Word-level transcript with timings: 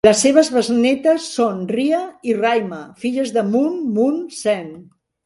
Les 0.05 0.21
seves 0.25 0.47
besnétes 0.53 1.27
son 1.33 1.59
Ria 1.75 1.99
i 2.31 2.35
Raima, 2.39 2.79
filles 3.05 3.35
de 3.37 3.45
Moon 3.51 3.77
Moon 3.99 4.17
Sen. 4.39 4.65